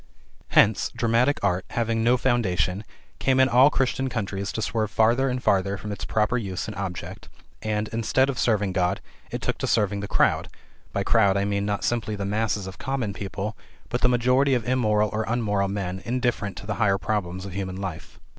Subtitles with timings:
[0.47, 2.83] Hence, dramatic art, having no foundation,
[3.19, 6.75] came in all Christian countries to swerve farther and farther from its proper use and
[6.75, 7.29] object,
[7.61, 10.49] and, instead of serving God, it took to serving the crowd
[10.91, 13.55] (by crowd, I mean, not simply the masses of common people,
[13.89, 17.75] but the majority of immoral or unmoral men, indifferent to the higher problems of human
[17.75, 18.19] life).